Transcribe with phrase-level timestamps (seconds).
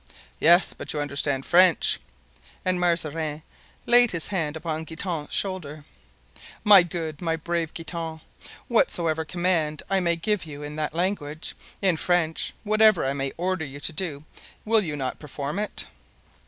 [0.39, 1.99] "Yes, but you understand French,"
[2.65, 3.43] and Mazarin
[3.85, 5.85] laid his hand upon Guitant's shoulder.
[6.63, 8.21] "My good, my brave Guitant,
[8.67, 13.93] whatsoever command I may give you in that language—in French—whatever I may order you to
[13.93, 14.23] do,
[14.65, 15.85] will you not perform it?"